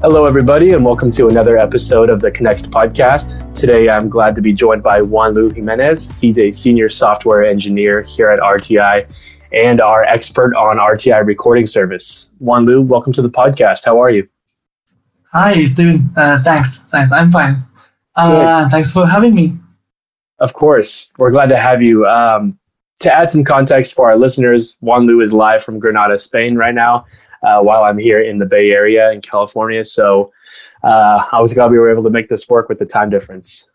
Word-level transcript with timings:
Hello, 0.00 0.26
everybody, 0.26 0.74
and 0.74 0.84
welcome 0.84 1.10
to 1.10 1.26
another 1.26 1.56
episode 1.58 2.08
of 2.08 2.20
the 2.20 2.30
Connext 2.30 2.70
podcast. 2.70 3.52
Today, 3.52 3.88
I'm 3.88 4.08
glad 4.08 4.36
to 4.36 4.40
be 4.40 4.52
joined 4.52 4.80
by 4.80 5.00
Juanlu 5.00 5.52
Jimenez. 5.52 6.14
He's 6.20 6.38
a 6.38 6.52
senior 6.52 6.88
software 6.88 7.44
engineer 7.44 8.02
here 8.02 8.30
at 8.30 8.38
RTI 8.38 9.12
and 9.52 9.80
our 9.80 10.04
expert 10.04 10.54
on 10.54 10.76
RTI 10.76 11.26
recording 11.26 11.66
service. 11.66 12.30
Juan 12.38 12.64
Lu, 12.64 12.80
welcome 12.80 13.12
to 13.12 13.22
the 13.22 13.28
podcast. 13.28 13.84
How 13.84 14.00
are 14.00 14.08
you? 14.08 14.28
Hi, 15.32 15.64
Steven. 15.64 16.04
Uh, 16.16 16.38
thanks. 16.44 16.88
Thanks. 16.92 17.10
I'm 17.10 17.32
fine. 17.32 17.56
Uh, 18.14 18.68
thanks 18.68 18.92
for 18.92 19.04
having 19.04 19.34
me. 19.34 19.54
Of 20.38 20.52
course. 20.52 21.10
We're 21.18 21.32
glad 21.32 21.48
to 21.48 21.56
have 21.56 21.82
you. 21.82 22.06
Um, 22.06 22.60
to 23.00 23.14
add 23.14 23.30
some 23.30 23.44
context 23.44 23.94
for 23.94 24.10
our 24.10 24.16
listeners, 24.16 24.76
Juanlu 24.82 25.22
is 25.22 25.32
live 25.32 25.62
from 25.62 25.78
Granada, 25.78 26.18
Spain 26.18 26.56
right 26.56 26.74
now 26.74 27.04
uh, 27.42 27.62
while 27.62 27.84
I'm 27.84 27.98
here 27.98 28.20
in 28.20 28.38
the 28.38 28.46
Bay 28.46 28.70
Area 28.70 29.12
in 29.12 29.20
California. 29.20 29.84
So 29.84 30.32
uh, 30.82 31.24
I 31.30 31.40
was 31.40 31.54
glad 31.54 31.70
we 31.70 31.78
were 31.78 31.90
able 31.90 32.02
to 32.02 32.10
make 32.10 32.28
this 32.28 32.48
work 32.48 32.68
with 32.68 32.78
the 32.78 32.86
time 32.86 33.10
difference. 33.10 33.70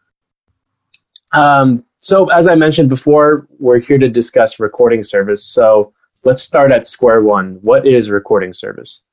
Um, 1.33 1.85
so 2.01 2.29
as 2.31 2.47
I 2.47 2.55
mentioned 2.55 2.89
before, 2.89 3.47
we're 3.59 3.79
here 3.79 3.97
to 3.97 4.09
discuss 4.09 4.59
recording 4.59 5.03
service. 5.03 5.43
So 5.43 5.93
let's 6.25 6.41
start 6.41 6.71
at 6.71 6.83
square 6.83 7.21
one. 7.21 7.59
What 7.61 7.87
is 7.87 8.11
recording 8.11 8.53
service? 8.53 9.03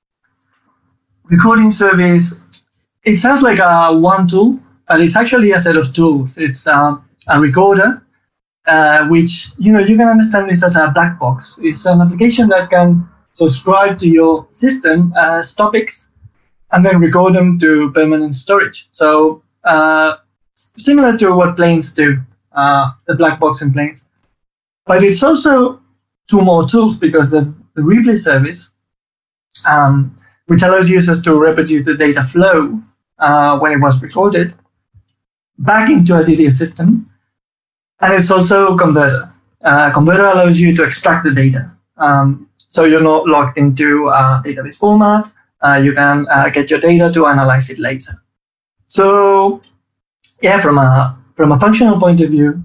Recording 1.25 1.71
service, 1.71 2.67
it 3.05 3.19
sounds 3.19 3.43
like 3.43 3.61
a 3.61 3.97
one 3.97 4.27
tool, 4.27 4.59
but 4.89 5.01
it's 5.01 5.15
actually 5.15 5.53
a 5.53 5.61
set 5.61 5.77
of 5.77 5.95
tools. 5.95 6.37
It's 6.39 6.67
um, 6.67 7.09
a 7.29 7.41
recorder, 7.41 8.05
uh, 8.67 9.09
which 9.09 9.51
you 9.59 9.73
know 9.73 9.81
you 9.81 9.97
can 9.97 10.09
understand 10.09 10.49
this 10.49 10.63
as 10.63 10.77
a 10.77 10.91
black 10.93 11.19
box. 11.19 11.59
It's 11.63 11.87
an 11.87 12.01
application 12.01 12.49
that 12.49 12.71
can 12.71 13.09
subscribe 13.33 13.99
to 13.99 14.09
your 14.09 14.47
system 14.51 15.13
as 15.17 15.55
topics, 15.55 16.13
and 16.73 16.85
then 16.85 17.01
record 17.01 17.35
them 17.35 17.59
to 17.59 17.93
permanent 17.93 18.35
storage. 18.35 18.89
So 18.91 19.43
uh, 19.65 20.17
similar 20.55 21.17
to 21.19 21.35
what 21.35 21.57
planes 21.57 21.95
do, 21.95 22.19
uh, 22.53 22.91
the 23.07 23.17
black 23.17 23.41
box 23.41 23.63
in 23.63 23.73
planes. 23.73 24.09
But 24.87 25.03
it's 25.03 25.23
also 25.23 25.81
two 26.29 26.43
more 26.43 26.67
tools 26.67 26.99
because 26.99 27.31
there's 27.31 27.59
the 27.75 27.83
replay 27.83 28.19
service, 28.19 28.75
um, 29.69 30.17
which 30.47 30.63
allows 30.63 30.89
users 30.89 31.23
to 31.23 31.35
reproduce 31.35 31.85
the 31.85 31.97
data 31.97 32.23
flow 32.23 32.81
uh, 33.19 33.59
when 33.59 33.73
it 33.73 33.81
was 33.81 34.03
recorded 34.03 34.53
back 35.59 35.91
into 35.91 36.19
a 36.19 36.25
DDS 36.25 36.53
system. 36.53 37.07
And 38.01 38.15
it's 38.15 38.31
also 38.31 38.77
converter. 38.77 39.29
Uh, 39.63 39.91
converter 39.93 40.25
allows 40.25 40.59
you 40.59 40.75
to 40.77 40.85
extract 40.85 41.25
the 41.25 41.35
data. 41.35 41.71
Um, 41.97 42.49
so 42.57 42.85
you're 42.85 43.03
not 43.03 43.27
locked 43.27 43.59
into 43.59 44.09
a 44.09 44.43
database 44.45 44.79
format. 44.79 45.27
Uh, 45.61 45.81
you 45.83 45.93
can 45.93 46.27
uh, 46.31 46.49
get 46.49 46.71
your 46.71 46.81
data 46.81 47.13
to 47.13 47.27
analyze 47.27 47.69
it 47.69 47.79
later. 47.79 48.13
So 48.87 49.61
yeah, 50.41 50.59
from 50.61 50.79
a 50.79 51.19
from 51.35 51.53
a 51.53 51.59
functional 51.59 51.99
point 51.99 52.21
of 52.21 52.31
view, 52.31 52.63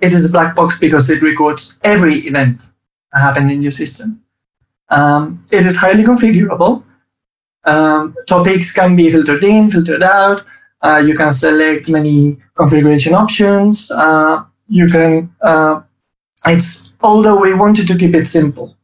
it 0.00 0.12
is 0.12 0.28
a 0.28 0.32
black 0.32 0.54
box 0.56 0.78
because 0.78 1.08
it 1.10 1.22
records 1.22 1.80
every 1.84 2.14
event 2.26 2.72
happening 3.12 3.56
in 3.56 3.62
your 3.62 3.72
system. 3.72 4.22
Um, 4.88 5.40
it 5.52 5.64
is 5.64 5.76
highly 5.76 6.02
configurable. 6.02 6.84
Um, 7.64 8.14
topics 8.28 8.72
can 8.72 8.94
be 8.94 9.10
filtered 9.10 9.42
in, 9.42 9.70
filtered 9.70 10.02
out. 10.02 10.44
Uh, 10.80 11.02
you 11.04 11.14
can 11.14 11.32
select 11.32 11.88
many 11.88 12.36
configuration 12.56 13.14
options. 13.14 13.90
Uh, 13.90 14.44
you 14.68 14.88
can. 14.88 15.30
Uh, 15.40 15.82
it's 16.46 16.96
although 17.02 17.40
we 17.40 17.54
wanted 17.54 17.86
to 17.88 17.96
keep 17.96 18.14
it 18.14 18.26
simple. 18.26 18.76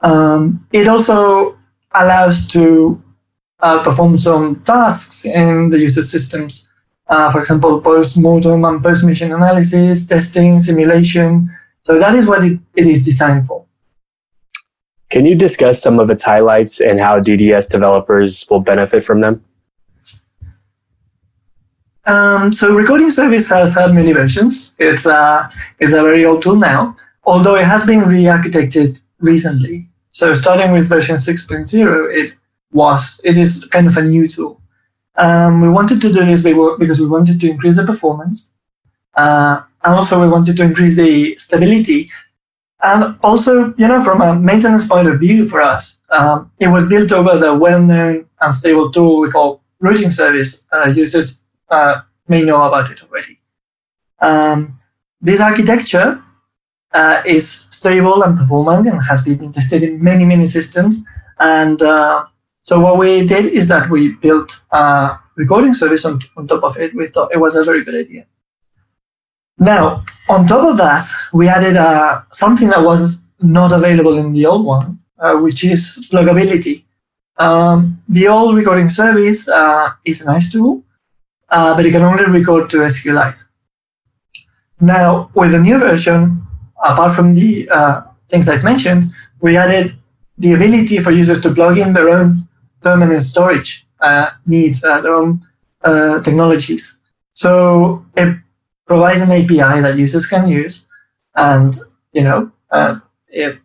Um, 0.00 0.66
it 0.72 0.86
also 0.86 1.56
allows 1.92 2.46
to 2.48 3.02
uh, 3.60 3.82
perform 3.82 4.18
some 4.18 4.56
tasks 4.56 5.24
in 5.24 5.70
the 5.70 5.78
user 5.78 6.02
systems. 6.02 6.72
Uh, 7.06 7.30
for 7.30 7.40
example, 7.40 7.80
post-mortem 7.80 8.64
and 8.64 8.82
post-mission 8.82 9.32
analysis, 9.32 10.06
testing, 10.06 10.60
simulation. 10.60 11.50
So 11.82 11.98
that 11.98 12.14
is 12.14 12.26
what 12.26 12.44
it, 12.44 12.58
it 12.74 12.86
is 12.86 13.04
designed 13.04 13.46
for. 13.46 13.64
Can 15.10 15.26
you 15.26 15.34
discuss 15.34 15.82
some 15.82 16.00
of 16.00 16.10
its 16.10 16.22
highlights 16.22 16.80
and 16.80 16.98
how 16.98 17.20
DDS 17.20 17.70
developers 17.70 18.46
will 18.50 18.60
benefit 18.60 19.04
from 19.04 19.20
them? 19.20 19.44
Um, 22.06 22.52
so 22.52 22.74
recording 22.74 23.10
service 23.10 23.48
has 23.48 23.74
had 23.74 23.94
many 23.94 24.12
versions. 24.12 24.74
It's, 24.78 25.06
uh, 25.06 25.50
it's 25.80 25.94
a 25.94 26.02
very 26.02 26.24
old 26.24 26.42
tool 26.42 26.56
now, 26.56 26.96
although 27.24 27.56
it 27.56 27.64
has 27.64 27.86
been 27.86 28.00
re-architected 28.00 29.00
recently. 29.20 29.88
So 30.10 30.34
starting 30.34 30.72
with 30.72 30.88
version 30.88 31.16
6.0, 31.16 32.14
it 32.14 32.34
was 32.74 33.20
it 33.24 33.38
is 33.38 33.64
kind 33.66 33.86
of 33.86 33.96
a 33.96 34.02
new 34.02 34.28
tool. 34.28 34.60
Um, 35.16 35.62
we 35.62 35.70
wanted 35.70 36.02
to 36.02 36.12
do 36.12 36.24
this 36.24 36.42
because 36.42 37.00
we 37.00 37.08
wanted 37.08 37.40
to 37.40 37.50
increase 37.50 37.76
the 37.76 37.84
performance, 37.84 38.54
uh, 39.14 39.62
and 39.84 39.94
also 39.94 40.20
we 40.20 40.28
wanted 40.28 40.56
to 40.56 40.64
increase 40.64 40.96
the 40.96 41.36
stability, 41.36 42.10
and 42.82 43.16
also 43.22 43.72
you 43.78 43.86
know 43.86 44.00
from 44.02 44.20
a 44.20 44.34
maintenance 44.34 44.88
point 44.88 45.08
of 45.08 45.20
view 45.20 45.46
for 45.46 45.62
us, 45.62 46.00
um, 46.10 46.50
it 46.60 46.68
was 46.68 46.88
built 46.88 47.12
over 47.12 47.38
the 47.38 47.54
well-known 47.54 48.26
and 48.40 48.54
stable 48.54 48.90
tool 48.90 49.20
we 49.20 49.30
call 49.30 49.62
routing 49.78 50.10
service. 50.10 50.66
Uh, 50.72 50.92
users 50.94 51.43
uh, 51.68 52.00
may 52.28 52.42
know 52.44 52.62
about 52.64 52.90
it 52.90 53.02
already. 53.02 53.38
Um, 54.20 54.76
this 55.20 55.40
architecture 55.40 56.22
uh, 56.92 57.22
is 57.26 57.50
stable 57.50 58.22
and 58.22 58.38
performant 58.38 58.86
and 58.86 59.02
has 59.02 59.24
been 59.24 59.50
tested 59.50 59.82
in 59.82 60.02
many, 60.02 60.24
many 60.24 60.46
systems. 60.46 61.04
And 61.38 61.82
uh, 61.82 62.26
so 62.62 62.80
what 62.80 62.98
we 62.98 63.26
did 63.26 63.46
is 63.46 63.68
that 63.68 63.90
we 63.90 64.14
built 64.14 64.64
a 64.70 65.18
recording 65.36 65.74
service 65.74 66.04
on, 66.04 66.20
on 66.36 66.46
top 66.46 66.62
of 66.62 66.76
it. 66.76 66.94
We 66.94 67.08
thought 67.08 67.32
it 67.32 67.40
was 67.40 67.56
a 67.56 67.62
very 67.62 67.84
good 67.84 67.94
idea. 67.94 68.26
Now, 69.58 70.04
on 70.28 70.46
top 70.46 70.70
of 70.70 70.76
that, 70.78 71.04
we 71.32 71.48
added 71.48 71.76
uh, 71.76 72.22
something 72.32 72.68
that 72.68 72.82
was 72.82 73.28
not 73.40 73.72
available 73.72 74.16
in 74.18 74.32
the 74.32 74.46
old 74.46 74.64
one, 74.64 74.98
uh, 75.18 75.36
which 75.36 75.64
is 75.64 76.08
pluggability. 76.10 76.84
Um, 77.36 78.02
the 78.08 78.28
old 78.28 78.56
recording 78.56 78.88
service 78.88 79.48
uh, 79.48 79.90
is 80.04 80.22
a 80.22 80.26
nice 80.32 80.52
tool, 80.52 80.83
uh, 81.54 81.76
but 81.76 81.86
it 81.86 81.92
can 81.92 82.02
only 82.02 82.24
record 82.24 82.68
to 82.70 82.78
SQLite. 82.78 83.46
Now, 84.80 85.30
with 85.34 85.52
the 85.52 85.60
new 85.60 85.78
version, 85.78 86.42
apart 86.82 87.14
from 87.14 87.34
the 87.34 87.68
uh, 87.70 88.02
things 88.28 88.48
I've 88.48 88.64
mentioned, 88.64 89.04
we 89.40 89.56
added 89.56 89.92
the 90.36 90.54
ability 90.54 90.98
for 90.98 91.12
users 91.12 91.40
to 91.42 91.54
plug 91.54 91.78
in 91.78 91.94
their 91.94 92.08
own 92.08 92.48
permanent 92.82 93.22
storage 93.22 93.86
uh, 94.00 94.30
needs, 94.46 94.82
uh, 94.82 95.00
their 95.00 95.14
own 95.14 95.46
uh, 95.84 96.20
technologies. 96.22 97.00
So 97.34 98.04
it 98.16 98.36
provides 98.86 99.22
an 99.22 99.30
API 99.30 99.80
that 99.80 99.96
users 99.96 100.26
can 100.26 100.48
use 100.48 100.88
and, 101.36 101.72
you 102.12 102.24
know, 102.24 102.50
uh, 102.72 102.98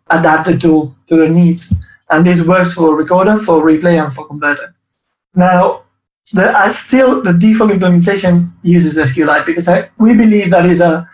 adapt 0.08 0.46
the 0.46 0.56
tool 0.56 0.94
to 1.08 1.16
their 1.16 1.28
needs. 1.28 1.62
And 2.08 2.24
this 2.24 2.46
works 2.46 2.74
for 2.74 2.96
recorder, 2.96 3.36
for 3.36 3.62
replay, 3.62 4.02
and 4.02 4.12
for 4.12 4.26
converter. 4.26 4.72
Now, 5.34 5.82
the, 6.32 6.52
I 6.56 6.68
still 6.68 7.22
the 7.22 7.32
default 7.32 7.70
implementation 7.70 8.52
uses 8.62 8.96
SQLite 8.98 9.46
because 9.46 9.68
I, 9.68 9.90
we 9.98 10.14
believe 10.14 10.50
that 10.50 10.66
is 10.66 10.80
a 10.80 11.08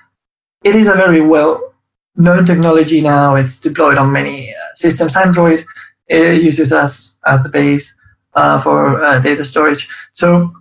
it 0.65 0.75
is 0.75 0.89
a 0.89 0.95
very 0.95 1.21
well 1.21 1.75
known 2.17 2.45
technology 2.45 3.01
now. 3.01 3.35
It's 3.35 3.61
deployed 3.61 3.99
on 3.99 4.13
many 4.13 4.51
uh, 4.51 4.75
systems. 4.75 5.17
Android 5.17 5.65
uses 6.09 6.73
us 6.73 7.19
as 7.27 7.43
the 7.43 7.49
base 7.49 7.97
uh, 8.35 8.61
for 8.61 9.03
uh, 9.03 9.19
data 9.19 9.45
storage. 9.45 9.89
So 10.13 10.53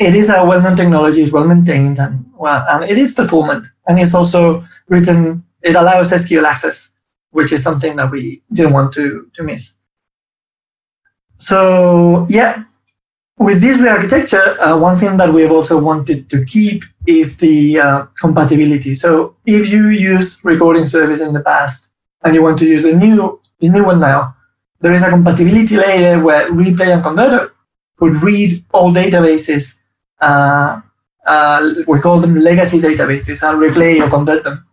it 0.00 0.14
is 0.14 0.30
a 0.30 0.44
well-known 0.44 0.76
technology. 0.76 1.22
It's 1.22 1.32
well 1.32 1.46
maintained 1.46 1.98
and 1.98 2.24
well, 2.36 2.64
and 2.68 2.84
it 2.84 2.98
is 2.98 3.14
performant. 3.14 3.66
And 3.86 3.98
it's 3.98 4.14
also 4.14 4.62
written. 4.88 5.44
It 5.62 5.74
allows 5.74 6.12
SQL 6.12 6.44
access, 6.44 6.92
which 7.30 7.52
is 7.52 7.62
something 7.62 7.96
that 7.96 8.10
we 8.10 8.42
didn't 8.52 8.72
want 8.72 8.92
to 8.94 9.28
to 9.34 9.42
miss. 9.42 9.76
So 11.38 12.26
yeah, 12.28 12.64
with 13.38 13.60
this 13.60 13.80
re-architecture, 13.80 14.60
uh, 14.60 14.78
one 14.78 14.98
thing 14.98 15.16
that 15.16 15.32
we've 15.32 15.50
also 15.50 15.80
wanted 15.80 16.28
to 16.30 16.44
keep 16.44 16.82
is 17.06 17.38
the 17.38 17.78
uh, 17.78 18.06
compatibility. 18.20 18.94
So 18.94 19.36
if 19.46 19.72
you 19.72 19.88
used 19.88 20.44
recording 20.44 20.86
service 20.86 21.20
in 21.20 21.32
the 21.32 21.40
past 21.40 21.92
and 22.24 22.34
you 22.34 22.42
want 22.42 22.58
to 22.58 22.66
use 22.66 22.84
a 22.84 22.94
new, 22.94 23.40
the 23.60 23.68
new 23.68 23.84
one 23.84 24.00
now, 24.00 24.34
there 24.80 24.92
is 24.92 25.02
a 25.02 25.10
compatibility 25.10 25.76
layer 25.76 26.22
where 26.22 26.50
replay 26.50 26.92
and 26.92 27.02
converter 27.02 27.52
could 27.96 28.22
read 28.22 28.64
all 28.72 28.92
databases. 28.92 29.80
Uh, 30.20 30.80
uh, 31.26 31.74
we 31.86 32.00
call 32.00 32.20
them 32.20 32.34
legacy 32.36 32.80
databases 32.80 33.48
and 33.48 33.60
replay 33.60 34.00
or 34.00 34.10
convert 34.10 34.44
them. 34.44 34.64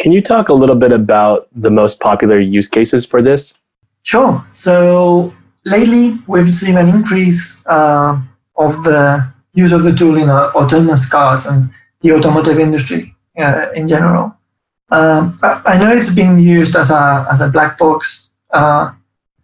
Can 0.00 0.12
you 0.12 0.20
talk 0.20 0.48
a 0.48 0.54
little 0.54 0.76
bit 0.76 0.92
about 0.92 1.48
the 1.54 1.70
most 1.70 2.00
popular 2.00 2.38
use 2.38 2.68
cases 2.68 3.06
for 3.06 3.22
this? 3.22 3.54
Sure. 4.02 4.42
So 4.52 5.32
lately, 5.64 6.14
we've 6.28 6.54
seen 6.54 6.76
an 6.76 6.88
increase 6.88 7.66
uh, 7.66 8.18
of 8.56 8.84
the 8.84 9.32
use 9.54 9.72
of 9.72 9.82
the 9.82 9.94
tool 9.94 10.16
in 10.16 10.28
uh, 10.28 10.50
autonomous 10.54 11.08
cars 11.08 11.46
and 11.46 11.70
the 12.02 12.12
automotive 12.12 12.58
industry 12.58 13.14
uh, 13.38 13.66
in 13.74 13.88
general. 13.88 14.36
Um, 14.90 15.36
I, 15.42 15.78
know 15.78 15.96
it's 15.96 16.14
being 16.14 16.38
used 16.38 16.76
as 16.76 16.90
a 16.90 17.26
as 17.32 17.40
a 17.40 17.48
black 17.48 17.78
box 17.78 18.32
uh, 18.50 18.92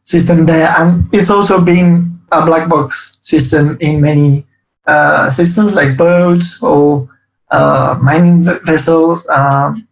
system 0.05 0.47
there, 0.47 0.69
and 0.79 1.09
it's 1.13 1.31
also 1.31 1.61
been 1.61 2.19
a 2.31 2.45
black 2.45 2.69
box 2.69 3.19
system 3.23 3.77
in 3.81 4.01
many 4.01 4.47
uh, 4.87 5.31
systems 5.31 5.75
like 5.75 5.97
boats 5.97 6.63
or 6.63 7.09
uh, 7.51 7.99
mining 8.03 8.45
vessels. 8.65 9.27
Um, 9.29 9.89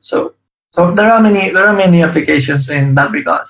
so, 0.00 0.34
so 0.72 0.94
there 0.94 1.10
are 1.10 1.22
many 1.22 1.50
there 1.50 1.66
are 1.66 1.76
many 1.76 2.02
applications 2.02 2.70
in 2.70 2.94
that 2.94 3.12
regard. 3.12 3.46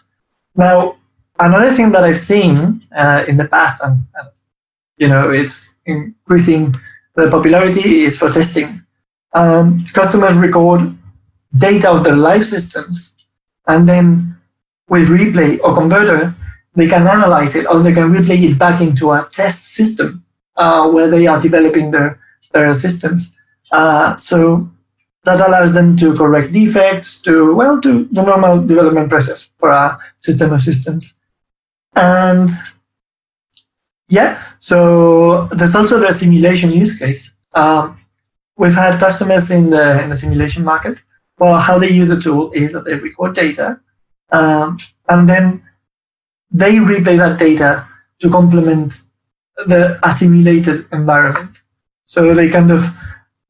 Now, 0.56 0.96
another 1.38 1.70
thing 1.70 1.92
that 1.92 2.04
I've 2.04 2.18
seen 2.18 2.80
uh, 2.94 3.24
in 3.28 3.36
the 3.36 3.46
past, 3.46 3.82
and, 3.82 4.06
and 4.14 4.28
you 4.96 5.08
know, 5.08 5.30
it's 5.30 5.78
increasing 5.84 6.74
the 7.14 7.30
popularity 7.30 8.00
is 8.00 8.18
for 8.18 8.30
testing. 8.30 8.68
Um, 9.32 9.82
customers 9.92 10.36
record 10.36 10.96
data 11.56 11.90
of 11.90 12.04
their 12.04 12.16
live 12.16 12.44
systems, 12.44 13.26
and 13.66 13.88
then 13.88 14.36
with 14.88 15.08
replay 15.08 15.58
or 15.60 15.74
converter, 15.74 16.34
they 16.74 16.86
can 16.86 17.06
analyze 17.06 17.56
it 17.56 17.66
or 17.66 17.80
they 17.80 17.92
can 17.92 18.12
replay 18.12 18.42
it 18.50 18.58
back 18.58 18.80
into 18.80 19.10
a 19.10 19.28
test 19.32 19.74
system 19.74 20.24
uh, 20.56 20.90
where 20.90 21.10
they 21.10 21.26
are 21.26 21.40
developing 21.40 21.90
their 21.90 22.18
their 22.52 22.72
systems. 22.74 23.38
Uh, 23.72 24.16
so 24.16 24.70
that 25.24 25.40
allows 25.40 25.74
them 25.74 25.96
to 25.96 26.14
correct 26.14 26.52
defects, 26.52 27.20
to 27.22 27.54
well, 27.54 27.80
to 27.80 28.04
the 28.04 28.22
normal 28.22 28.64
development 28.64 29.10
process 29.10 29.50
for 29.58 29.70
a 29.70 29.98
system 30.20 30.52
of 30.52 30.60
systems. 30.60 31.18
And 31.96 32.50
yeah, 34.08 34.42
so 34.58 35.46
there's 35.46 35.74
also 35.74 35.98
the 35.98 36.12
simulation 36.12 36.70
use 36.70 36.98
case. 36.98 37.36
Um, 37.54 37.98
we've 38.56 38.74
had 38.74 39.00
customers 39.00 39.50
in 39.50 39.70
the 39.70 40.02
in 40.02 40.10
the 40.10 40.16
simulation 40.16 40.62
market. 40.64 41.02
Well, 41.38 41.58
how 41.58 41.78
they 41.78 41.90
use 41.90 42.08
the 42.08 42.20
tool 42.20 42.52
is 42.52 42.72
that 42.72 42.84
they 42.84 42.94
record 42.94 43.34
data, 43.34 43.80
um, 44.30 44.78
and 45.08 45.28
then 45.28 45.62
they 46.50 46.76
replay 46.76 47.16
that 47.18 47.38
data 47.38 47.86
to 48.20 48.30
complement 48.30 49.02
the 49.66 49.98
assimilated 50.02 50.86
environment. 50.92 51.62
So 52.04 52.34
they 52.34 52.48
kind 52.48 52.70
of 52.70 52.84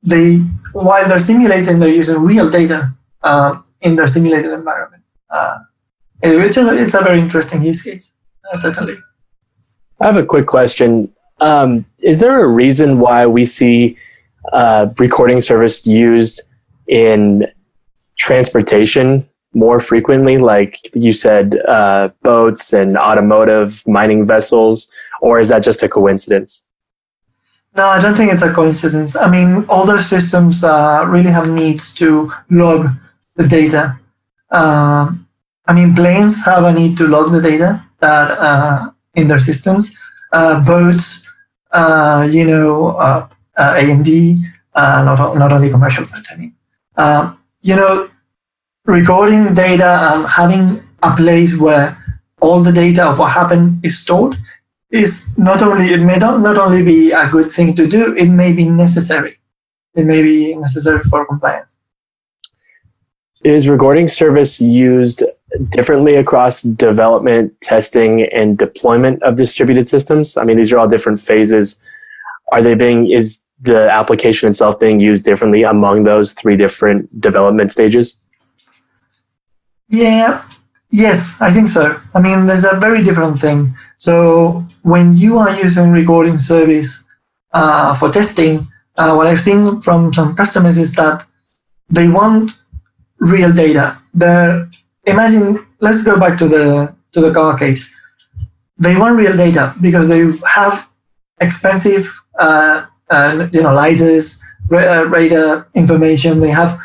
they 0.02 0.38
while 0.72 1.06
they're 1.08 1.18
simulating, 1.18 1.78
they're 1.78 1.88
using 1.88 2.22
real 2.22 2.48
data 2.50 2.92
uh, 3.22 3.60
in 3.80 3.96
their 3.96 4.08
simulated 4.08 4.52
environment. 4.52 5.02
Uh, 5.30 5.58
it's 6.22 6.56
a, 6.56 6.82
it's 6.82 6.94
a 6.94 7.02
very 7.02 7.20
interesting 7.20 7.62
use 7.62 7.82
case, 7.82 8.14
certainly. 8.54 8.94
I 10.00 10.06
have 10.06 10.16
a 10.16 10.24
quick 10.24 10.46
question. 10.46 11.12
Um, 11.40 11.84
is 12.02 12.20
there 12.20 12.44
a 12.44 12.48
reason 12.48 12.98
why 12.98 13.26
we 13.26 13.44
see 13.44 13.96
uh, 14.52 14.88
recording 14.98 15.40
service 15.40 15.86
used 15.86 16.42
in 16.86 17.46
transportation 18.18 19.28
more 19.54 19.80
frequently, 19.80 20.38
like 20.38 20.78
you 20.94 21.12
said, 21.12 21.58
uh, 21.66 22.10
boats 22.22 22.72
and 22.72 22.96
automotive 22.96 23.82
mining 23.86 24.26
vessels, 24.26 24.92
or 25.22 25.40
is 25.40 25.48
that 25.48 25.62
just 25.62 25.82
a 25.82 25.88
coincidence? 25.88 26.64
No, 27.74 27.86
I 27.86 28.00
don't 28.00 28.14
think 28.14 28.32
it's 28.32 28.42
a 28.42 28.52
coincidence. 28.52 29.16
I 29.16 29.30
mean, 29.30 29.64
all 29.68 29.86
those 29.86 30.08
systems 30.08 30.62
uh, 30.64 31.04
really 31.08 31.30
have 31.30 31.48
needs 31.48 31.94
to 31.94 32.32
log 32.50 32.88
the 33.34 33.46
data. 33.46 33.98
Uh, 34.50 35.12
I 35.66 35.72
mean, 35.74 35.94
planes 35.94 36.44
have 36.44 36.64
a 36.64 36.72
need 36.72 36.96
to 36.98 37.06
log 37.06 37.32
the 37.32 37.40
data 37.40 37.85
that 38.00 38.30
uh, 38.38 38.90
in 39.14 39.28
their 39.28 39.40
systems. 39.40 39.98
Uh, 40.32 40.64
boats, 40.64 41.32
uh, 41.70 42.28
you 42.30 42.44
know, 42.44 42.98
A&D, 43.56 44.44
not 44.74 45.36
not 45.36 45.52
only 45.52 45.70
commercial, 45.70 46.04
but 46.04 46.24
I 46.30 46.36
mean, 46.36 46.52
you 47.62 47.76
know, 47.76 48.08
recording 48.86 49.54
data 49.54 50.12
and 50.12 50.26
having 50.26 50.80
a 51.02 51.14
place 51.16 51.58
where 51.58 51.96
all 52.40 52.60
the 52.62 52.72
data 52.72 53.04
of 53.04 53.18
what 53.18 53.32
happened 53.32 53.84
is 53.84 53.98
stored 53.98 54.36
is 54.90 55.36
not 55.36 55.62
only 55.62 55.86
it 55.86 56.00
may 56.00 56.16
not, 56.16 56.40
not 56.40 56.56
only 56.56 56.82
be 56.82 57.10
a 57.10 57.28
good 57.28 57.50
thing 57.50 57.74
to 57.74 57.86
do 57.86 58.14
it 58.14 58.28
may 58.28 58.52
be 58.52 58.68
necessary 58.68 59.36
it 59.94 60.04
may 60.04 60.22
be 60.22 60.54
necessary 60.54 61.00
for 61.10 61.26
compliance 61.26 61.78
is 63.42 63.68
recording 63.68 64.06
service 64.06 64.60
used 64.60 65.22
differently 65.70 66.16
across 66.16 66.62
development 66.62 67.52
testing 67.60 68.22
and 68.32 68.58
deployment 68.58 69.22
of 69.22 69.36
distributed 69.36 69.86
systems 69.86 70.36
i 70.36 70.44
mean 70.44 70.56
these 70.56 70.72
are 70.72 70.78
all 70.78 70.88
different 70.88 71.20
phases 71.20 71.80
are 72.52 72.62
they 72.62 72.74
being 72.74 73.10
is 73.10 73.44
the 73.60 73.90
application 73.90 74.48
itself 74.48 74.78
being 74.78 75.00
used 75.00 75.24
differently 75.24 75.62
among 75.62 76.02
those 76.02 76.32
three 76.32 76.56
different 76.56 77.20
development 77.20 77.70
stages 77.70 78.20
yeah, 79.88 80.42
yes, 80.90 81.40
I 81.40 81.52
think 81.52 81.68
so. 81.68 81.98
I 82.14 82.20
mean, 82.20 82.46
there's 82.46 82.64
a 82.64 82.76
very 82.76 83.02
different 83.02 83.38
thing. 83.38 83.74
So 83.98 84.64
when 84.82 85.16
you 85.16 85.38
are 85.38 85.54
using 85.56 85.90
recording 85.90 86.38
service 86.38 87.04
uh, 87.52 87.94
for 87.94 88.10
testing, 88.10 88.66
uh, 88.98 89.14
what 89.14 89.26
I've 89.26 89.40
seen 89.40 89.80
from 89.80 90.12
some 90.12 90.34
customers 90.34 90.78
is 90.78 90.94
that 90.94 91.24
they 91.88 92.08
want 92.08 92.52
real 93.18 93.52
data. 93.52 93.96
They're, 94.12 94.68
imagine, 95.06 95.64
let's 95.80 96.02
go 96.02 96.18
back 96.18 96.38
to 96.38 96.48
the 96.48 96.94
to 97.12 97.20
the 97.20 97.32
car 97.32 97.58
case. 97.58 97.94
They 98.78 98.96
want 98.96 99.16
real 99.16 99.36
data 99.36 99.74
because 99.80 100.08
they 100.08 100.22
have 100.54 100.86
expensive, 101.40 102.04
uh, 102.38 102.84
uh 103.10 103.48
you 103.52 103.62
know, 103.62 103.70
lidars, 103.70 104.40
uh, 104.72 105.06
radar 105.06 105.68
information. 105.74 106.40
They 106.40 106.50
have, 106.50 106.78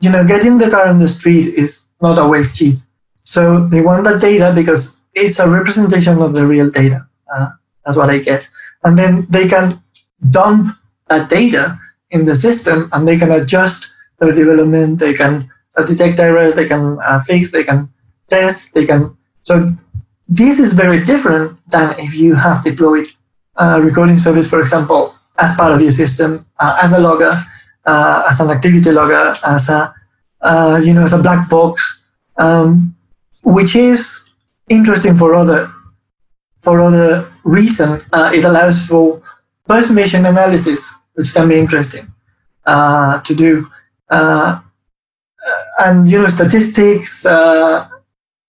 you 0.00 0.10
know, 0.10 0.26
getting 0.26 0.58
the 0.58 0.70
car 0.70 0.86
on 0.86 0.98
the 0.98 1.08
street 1.08 1.54
is 1.54 1.90
not 2.02 2.18
always 2.18 2.56
cheap. 2.58 2.76
So 3.24 3.66
they 3.66 3.80
want 3.80 4.04
that 4.04 4.20
data 4.20 4.52
because 4.54 5.06
it's 5.14 5.38
a 5.38 5.48
representation 5.48 6.20
of 6.20 6.34
the 6.34 6.46
real 6.46 6.70
data. 6.70 7.06
Uh, 7.32 7.50
that's 7.84 7.96
what 7.96 8.10
I 8.10 8.18
get. 8.18 8.48
And 8.82 8.98
then 8.98 9.26
they 9.30 9.46
can 9.46 9.74
dump 10.30 10.74
that 11.08 11.28
data 11.28 11.78
in 12.10 12.24
the 12.24 12.34
system 12.34 12.88
and 12.92 13.06
they 13.06 13.18
can 13.18 13.30
adjust 13.30 13.92
their 14.18 14.32
development. 14.32 14.98
They 14.98 15.12
can 15.12 15.50
detect 15.84 16.18
errors. 16.18 16.54
They 16.54 16.66
can 16.66 16.98
uh, 17.02 17.20
fix. 17.22 17.52
They 17.52 17.64
can 17.64 17.88
test. 18.28 18.74
They 18.74 18.86
can. 18.86 19.16
So 19.42 19.66
this 20.28 20.58
is 20.58 20.72
very 20.72 21.04
different 21.04 21.58
than 21.70 21.98
if 21.98 22.14
you 22.14 22.34
have 22.34 22.62
deployed 22.62 23.06
a 23.56 23.80
recording 23.80 24.18
service, 24.18 24.48
for 24.48 24.60
example, 24.60 25.12
as 25.38 25.56
part 25.56 25.72
of 25.72 25.80
your 25.80 25.90
system, 25.90 26.46
uh, 26.58 26.78
as 26.82 26.92
a 26.92 27.00
logger, 27.00 27.32
uh, 27.84 28.26
as 28.30 28.40
an 28.40 28.50
activity 28.50 28.92
logger, 28.92 29.34
as 29.46 29.68
a 29.68 29.92
uh, 30.40 30.80
you 30.82 30.94
know, 30.94 31.04
as 31.04 31.12
a 31.12 31.22
black 31.22 31.50
box, 31.50 32.08
um, 32.38 32.96
which 33.44 33.76
is 33.76 34.32
interesting 34.68 35.16
for 35.16 35.34
other 35.34 35.70
for 36.60 36.80
other 36.80 37.26
reasons. 37.44 38.08
Uh, 38.12 38.30
it 38.32 38.44
allows 38.44 38.86
for 38.86 39.22
post-mission 39.68 40.24
analysis, 40.26 40.94
which 41.14 41.32
can 41.32 41.48
be 41.48 41.58
interesting 41.58 42.06
uh, 42.66 43.20
to 43.20 43.34
do, 43.34 43.66
and 45.80 46.10
you 46.10 46.18
know, 46.18 46.28
statistics. 46.28 47.26
Uh, 47.26 47.88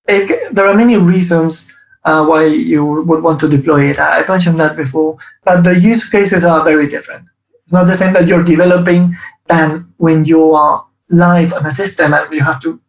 it, 0.07 0.53
there 0.53 0.67
are 0.67 0.75
many 0.75 0.97
reasons 0.97 1.73
uh, 2.03 2.25
why 2.25 2.45
you 2.45 2.83
would 2.85 3.23
want 3.23 3.39
to 3.39 3.47
deploy 3.47 3.89
it. 3.89 3.99
I've 3.99 4.27
mentioned 4.27 4.59
that 4.59 4.75
before, 4.75 5.17
but 5.43 5.61
the 5.61 5.79
use 5.79 6.09
cases 6.09 6.43
are 6.43 6.63
very 6.63 6.87
different. 6.87 7.27
It's 7.63 7.73
not 7.73 7.87
the 7.87 7.95
same 7.95 8.13
that 8.13 8.27
you're 8.27 8.43
developing 8.43 9.15
than 9.47 9.85
when 9.97 10.25
you 10.25 10.53
are 10.53 10.85
live 11.09 11.53
on 11.53 11.65
a 11.65 11.71
system 11.71 12.13
and 12.13 12.31
you 12.31 12.41
have 12.41 12.61
to 12.61 12.79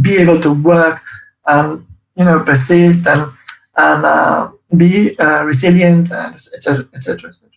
be 0.00 0.16
able 0.16 0.40
to 0.40 0.52
work 0.62 1.00
and 1.46 1.84
you 2.16 2.24
know 2.24 2.42
persist 2.42 3.06
and 3.06 3.30
and 3.76 4.04
uh, 4.04 4.50
be 4.76 5.16
uh, 5.18 5.42
resilient 5.44 6.10
and 6.12 6.34
etc 6.34 6.84
etc 6.94 7.30
etc 7.30 7.51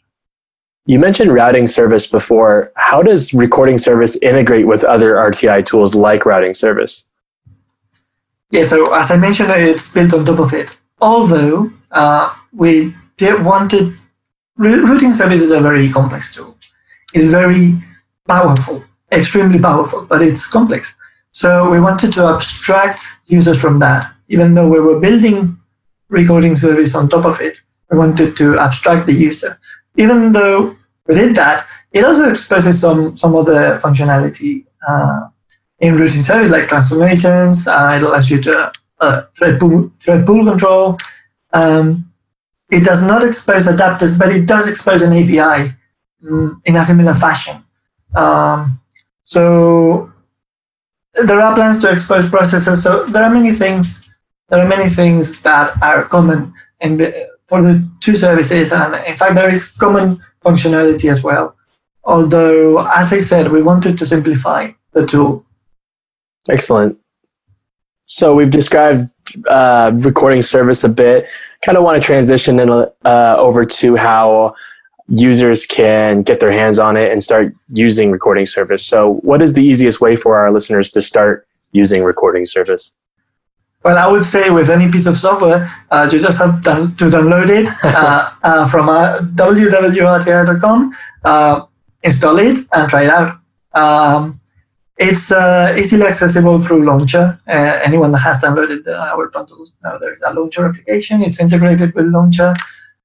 you 0.86 1.00
mentioned 1.00 1.34
routing 1.34 1.68
service 1.68 2.08
before 2.08 2.72
how 2.76 3.02
does 3.02 3.34
recording 3.34 3.78
service 3.78 4.16
integrate 4.18 4.68
with 4.68 4.84
other 4.84 5.16
rti 5.16 5.66
tools 5.66 5.96
like 5.96 6.26
routing 6.26 6.54
service 6.54 7.06
yeah 8.52 8.64
so 8.64 8.94
as 8.94 9.12
i 9.12 9.18
mentioned 9.18 9.50
it's 9.52 9.94
built 9.94 10.14
on 10.14 10.26
top 10.26 10.40
of 10.40 10.54
it 10.54 10.80
although 11.02 11.70
uh, 11.92 12.34
we 12.54 12.94
wanted 13.22 13.94
routing 14.58 15.14
service 15.14 15.42
is 15.42 15.52
a 15.52 15.60
very 15.60 15.90
complex 15.90 16.36
tool 16.36 16.56
it's 17.14 17.32
very 17.32 17.74
powerful 18.28 18.84
extremely 19.12 19.60
powerful, 19.60 20.06
but 20.06 20.22
it's 20.22 20.48
complex. 20.48 20.96
So 21.32 21.70
we 21.70 21.80
wanted 21.80 22.14
to 22.14 22.26
abstract 22.26 23.02
users 23.28 23.60
from 23.60 23.80
that. 23.80 24.12
Even 24.30 24.54
though 24.54 24.68
we 24.68 24.80
were 24.80 25.00
building 25.00 25.58
recording 26.10 26.56
service 26.56 26.96
on 26.96 27.10
top 27.10 27.26
of 27.26 27.42
it, 27.42 27.58
we 27.92 27.98
wanted 27.98 28.36
to 28.38 28.60
abstract 28.60 29.06
the 29.06 29.14
user. 29.14 29.58
Even 29.98 30.32
though 30.32 30.76
we 31.08 31.16
did 31.16 31.36
that, 31.36 31.66
it 31.92 32.04
also 32.04 32.30
exposes 32.30 32.82
some, 32.82 33.18
some 33.18 33.36
of 33.36 33.46
the 33.46 33.80
functionality 33.82 34.66
uh, 34.88 35.28
in 35.80 35.96
routing 35.96 36.22
service 36.22 36.52
like 36.52 36.68
transformations. 36.68 37.68
Uh, 37.68 37.94
it 37.98 38.04
allows 38.04 38.30
you 38.30 38.42
to 38.42 38.72
uh, 39.00 39.22
thread, 39.38 39.60
pool, 39.60 39.92
thread 40.00 40.26
pool 40.26 40.46
control. 40.46 40.98
Um, 41.54 42.12
it 42.70 42.84
does 42.84 43.06
not 43.06 43.24
expose 43.24 43.68
adapters, 43.68 44.18
but 44.18 44.30
it 44.30 44.46
does 44.46 44.68
expose 44.68 45.02
an 45.02 45.14
API 45.14 45.74
um, 46.28 46.62
in 46.66 46.76
a 46.76 46.84
similar 46.84 47.14
fashion. 47.14 47.64
Um, 48.14 48.80
so 49.24 50.12
there 51.14 51.40
are 51.40 51.56
plans 51.56 51.80
to 51.82 51.92
expose 51.92 52.30
processes. 52.30 52.84
So 52.84 53.06
there 53.06 53.24
are 53.24 53.34
many 53.34 53.52
things 53.52 54.06
there 54.50 54.60
are 54.60 54.68
many 54.68 54.90
things 54.90 55.42
that 55.42 55.82
are 55.82 56.04
common 56.06 56.54
and 56.80 57.02
for 57.48 57.62
the 57.62 57.88
two 58.00 58.16
services, 58.16 58.72
and 58.72 58.96
in 59.08 59.16
fact, 59.16 59.36
there 59.36 59.50
is 59.50 59.72
common 59.72 60.18
functionality 60.44 61.12
as 61.12 61.24
well. 61.24 61.56
Although, 62.04 62.80
as 62.80 63.12
I 63.14 63.20
said, 63.20 63.52
we 63.52 63.62
wanted 63.62 63.98
to 63.98 64.06
simplify 64.06 64.72
the 64.94 65.06
tool. 65.06 65.46
Excellent. 66.50 66.98
So 68.06 68.36
we've 68.36 68.52
described 68.52 69.10
uh, 69.48 69.92
recording 69.96 70.42
service 70.42 70.84
a 70.84 70.90
bit. 70.90 71.28
Kind 71.64 71.78
of 71.78 71.84
want 71.84 72.00
to 72.00 72.06
transition 72.06 72.60
in, 72.60 72.70
uh, 72.70 73.36
over 73.38 73.66
to 73.66 73.96
how 73.96 74.56
users 75.08 75.66
can 75.66 76.22
get 76.22 76.40
their 76.40 76.52
hands 76.52 76.78
on 76.80 76.98
it 76.98 77.12
and 77.12 77.24
start 77.24 77.54
using 77.70 78.12
recording 78.12 78.46
service. 78.46 78.86
So, 78.86 79.16
what 79.24 79.42
is 79.42 79.54
the 79.54 79.64
easiest 79.64 80.02
way 80.02 80.16
for 80.16 80.38
our 80.38 80.52
listeners 80.52 80.90
to 80.92 81.02
start 81.02 81.48
using 81.72 82.04
recording 82.04 82.46
service? 82.46 82.94
Well, 83.86 84.00
I 84.00 84.12
would 84.12 84.26
say 84.26 84.50
with 84.50 84.72
any 84.72 84.92
piece 84.92 85.06
of 85.06 85.16
software, 85.16 85.72
uh, 85.92 86.10
you 86.12 86.18
just 86.18 86.40
have 86.40 86.60
to, 86.64 86.92
to 86.98 87.06
download 87.06 87.50
it 87.50 87.70
uh, 87.84 88.32
uh, 88.42 88.68
from 88.68 88.90
uh, 88.90 89.20
www.rti.com, 89.36 90.92
uh, 91.24 91.62
install 92.02 92.40
it, 92.40 92.58
and 92.74 92.90
try 92.90 93.04
it 93.04 93.12
out. 93.12 93.38
Um, 93.74 94.42
it's 94.98 95.32
uh, 95.32 95.76
easily 95.78 96.08
accessible 96.08 96.60
through 96.60 96.84
Launcher. 96.84 97.38
Uh, 97.48 97.80
anyone 97.84 98.12
that 98.14 98.20
has 98.20 98.42
downloaded 98.42 98.88
our 98.88 99.30
bundles, 99.30 99.74
now 99.84 100.00
there's 100.00 100.24
a 100.24 100.34
Launcher 100.34 100.66
application. 100.66 101.22
It's 101.22 101.40
integrated 101.40 101.94
with 101.94 102.08
Launcher. 102.08 102.56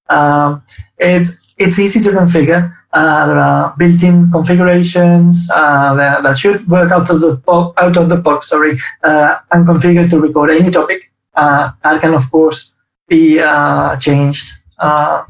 Um, 0.08 0.62
it's 0.96 1.54
it's 1.58 1.78
easy 1.78 2.00
to 2.00 2.08
configure. 2.08 2.74
Uh, 2.92 3.26
there 3.26 3.38
are 3.38 3.74
built-in 3.78 4.28
configurations 4.32 5.48
uh, 5.54 5.94
that, 5.94 6.24
that, 6.24 6.36
should 6.36 6.66
work 6.66 6.90
out 6.90 7.08
of 7.08 7.20
the 7.20 7.40
bo- 7.46 7.72
out 7.76 7.96
of 7.96 8.08
the 8.08 8.16
box. 8.16 8.48
Sorry, 8.48 8.76
uh, 9.04 9.36
and 9.52 9.66
configured 9.66 10.10
to 10.10 10.18
record 10.18 10.50
any 10.50 10.72
topic. 10.72 11.12
Uh, 11.32 11.70
that 11.84 12.00
can, 12.00 12.14
of 12.14 12.28
course, 12.32 12.74
be 13.06 13.38
uh, 13.38 13.96
changed. 13.96 14.50
Uh, 14.76 15.22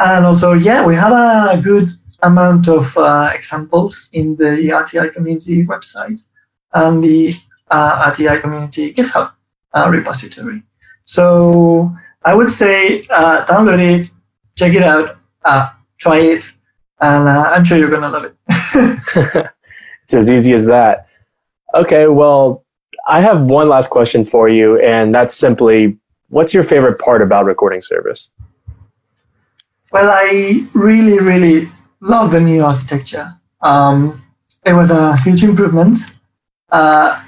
and 0.00 0.26
also, 0.26 0.54
yeah, 0.54 0.84
we 0.84 0.96
have 0.96 1.12
a 1.12 1.62
good 1.62 1.90
amount 2.24 2.68
of 2.68 2.92
examples 3.32 4.10
in 4.12 4.34
the 4.34 4.70
RTI 4.74 5.12
community 5.12 5.64
website 5.64 6.26
and 6.74 7.04
the 7.04 7.28
RTI 7.70 8.40
community 8.40 8.92
GitHub 8.92 9.30
repository. 9.88 10.62
So 11.04 11.92
I 12.24 12.34
would 12.34 12.50
say 12.50 13.02
download 13.02 13.78
it, 13.78 14.10
check 14.56 14.74
it 14.74 14.82
out 14.82 15.18
try 15.98 16.18
it, 16.18 16.44
and 17.00 17.28
uh, 17.28 17.52
I'm 17.54 17.64
sure 17.64 17.78
you're 17.78 17.90
going 17.90 18.02
to 18.02 18.08
love 18.08 18.24
it. 18.24 18.34
it's 20.04 20.14
as 20.14 20.30
easy 20.30 20.54
as 20.54 20.66
that. 20.66 21.08
Okay, 21.74 22.06
well, 22.06 22.64
I 23.06 23.20
have 23.20 23.42
one 23.42 23.68
last 23.68 23.90
question 23.90 24.24
for 24.24 24.48
you, 24.48 24.80
and 24.80 25.14
that's 25.14 25.34
simply 25.34 25.96
what's 26.28 26.54
your 26.54 26.62
favorite 26.62 26.98
part 27.00 27.22
about 27.22 27.44
recording 27.44 27.80
service? 27.80 28.30
Well, 29.92 30.10
I 30.10 30.66
really, 30.74 31.18
really 31.18 31.68
love 32.00 32.32
the 32.32 32.40
new 32.40 32.62
architecture. 32.62 33.28
Um, 33.62 34.20
it 34.64 34.74
was 34.74 34.90
a 34.90 35.16
huge 35.18 35.42
improvement. 35.42 35.98
Uh, 36.70 37.18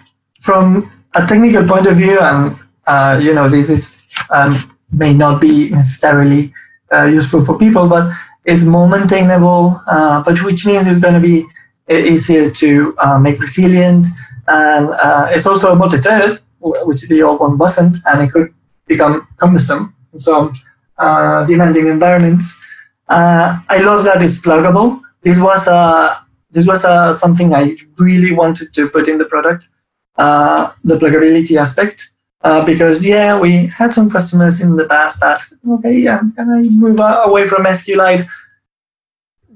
from 0.40 0.82
a 1.14 1.26
technical 1.26 1.66
point 1.66 1.86
of 1.86 1.96
view, 1.96 2.18
and 2.20 2.54
uh, 2.86 3.18
you 3.22 3.32
know, 3.34 3.48
this 3.48 3.70
is 3.70 4.14
um, 4.30 4.52
may 4.92 5.14
not 5.14 5.40
be 5.40 5.70
necessarily 5.70 6.52
uh, 6.92 7.04
useful 7.04 7.44
for 7.44 7.58
people, 7.58 7.88
but 7.88 8.12
it's 8.44 8.64
more 8.64 8.88
maintainable, 8.88 9.80
uh, 9.86 10.22
but 10.22 10.42
which 10.42 10.66
means 10.66 10.86
it's 10.86 10.98
going 10.98 11.14
to 11.14 11.20
be 11.20 11.44
easier 11.88 12.50
to 12.50 12.94
uh, 12.98 13.18
make 13.18 13.40
resilient. 13.40 14.06
And 14.48 14.90
uh, 14.90 15.28
it's 15.30 15.46
also 15.46 15.74
multi-threaded, 15.74 16.40
which 16.60 17.08
the 17.08 17.22
old 17.22 17.40
one 17.40 17.58
wasn't, 17.58 17.96
and 18.06 18.22
it 18.22 18.32
could 18.32 18.52
become 18.86 19.26
cumbersome 19.36 19.94
in 20.12 20.18
some 20.18 20.52
uh, 20.98 21.44
demanding 21.46 21.86
environments. 21.86 22.66
Uh, 23.08 23.58
I 23.68 23.82
love 23.82 24.04
that 24.04 24.22
it's 24.22 24.40
pluggable. 24.40 24.98
This 25.22 25.38
was 25.38 25.66
a 25.68 26.24
this 26.52 26.66
was 26.66 26.82
something 27.18 27.54
I 27.54 27.76
really 27.98 28.32
wanted 28.34 28.74
to 28.74 28.88
put 28.88 29.06
in 29.06 29.18
the 29.18 29.24
product, 29.24 29.68
the 30.16 30.98
pluggability 30.98 31.56
aspect. 31.56 32.09
Uh, 32.42 32.64
because 32.64 33.06
yeah, 33.06 33.38
we 33.38 33.66
had 33.66 33.92
some 33.92 34.08
customers 34.10 34.62
in 34.62 34.74
the 34.74 34.86
past 34.86 35.22
ask, 35.22 35.52
okay, 35.68 35.98
yeah, 35.98 36.20
can 36.34 36.50
I 36.50 36.62
move 36.70 36.98
away 37.00 37.46
from 37.46 37.64
SQLite? 37.64 38.26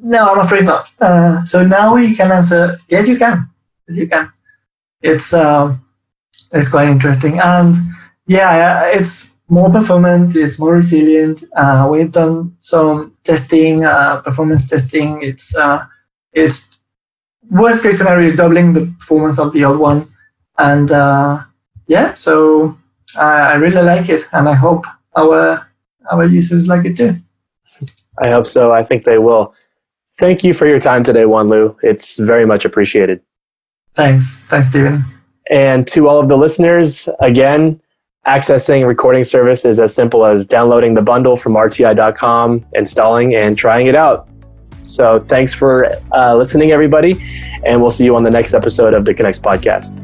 No, 0.02 0.34
I'm 0.34 0.40
afraid 0.40 0.64
not. 0.64 0.90
Uh, 1.00 1.42
so 1.44 1.66
now 1.66 1.94
we 1.94 2.14
can 2.14 2.30
answer, 2.30 2.74
yes, 2.90 3.08
you 3.08 3.16
can. 3.16 3.38
Yes, 3.88 3.98
you 3.98 4.06
can. 4.06 4.30
It's 5.00 5.32
uh, 5.32 5.74
it's 6.52 6.70
quite 6.70 6.88
interesting, 6.88 7.38
and 7.38 7.74
yeah, 8.26 8.90
it's 8.94 9.36
more 9.48 9.70
performant. 9.70 10.34
It's 10.34 10.58
more 10.58 10.74
resilient. 10.74 11.42
Uh, 11.54 11.88
we've 11.90 12.12
done 12.12 12.56
some 12.60 13.14
testing, 13.24 13.84
uh, 13.84 14.22
performance 14.22 14.68
testing. 14.68 15.22
It's 15.22 15.54
uh, 15.56 15.84
it's 16.32 16.80
worst 17.50 17.82
case 17.82 17.98
scenario 17.98 18.26
is 18.26 18.36
doubling 18.36 18.72
the 18.72 18.86
performance 18.98 19.38
of 19.38 19.52
the 19.52 19.64
old 19.64 19.78
one, 19.78 20.06
and 20.56 20.90
yeah, 21.86 22.14
so 22.14 22.76
I 23.18 23.54
really 23.54 23.82
like 23.82 24.08
it, 24.08 24.22
and 24.32 24.48
I 24.48 24.54
hope 24.54 24.86
our 25.16 25.66
our 26.10 26.24
users 26.26 26.68
like 26.68 26.84
it 26.84 26.96
too. 26.96 27.14
I 28.22 28.28
hope 28.28 28.46
so. 28.46 28.72
I 28.72 28.84
think 28.84 29.04
they 29.04 29.18
will. 29.18 29.52
Thank 30.16 30.44
you 30.44 30.54
for 30.54 30.66
your 30.66 30.78
time 30.78 31.02
today, 31.02 31.22
Juanlu. 31.22 31.76
It's 31.82 32.18
very 32.18 32.46
much 32.46 32.64
appreciated. 32.64 33.20
Thanks. 33.94 34.44
Thanks, 34.48 34.68
Stephen. 34.68 35.00
And 35.50 35.86
to 35.88 36.08
all 36.08 36.20
of 36.20 36.28
the 36.28 36.36
listeners, 36.36 37.08
again, 37.20 37.80
accessing 38.26 38.86
recording 38.86 39.24
service 39.24 39.64
is 39.64 39.78
as 39.78 39.94
simple 39.94 40.24
as 40.24 40.46
downloading 40.46 40.94
the 40.94 41.02
bundle 41.02 41.36
from 41.36 41.54
rti.com, 41.54 42.64
installing, 42.74 43.34
and 43.34 43.58
trying 43.58 43.86
it 43.86 43.96
out. 43.96 44.28
So 44.84 45.20
thanks 45.20 45.52
for 45.52 45.90
uh, 46.12 46.36
listening, 46.36 46.70
everybody, 46.70 47.16
and 47.64 47.80
we'll 47.80 47.90
see 47.90 48.04
you 48.04 48.14
on 48.16 48.22
the 48.22 48.30
next 48.30 48.54
episode 48.54 48.94
of 48.94 49.04
the 49.04 49.14
Connext 49.14 49.42
podcast. 49.42 50.00